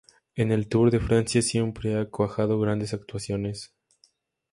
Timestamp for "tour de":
0.67-0.99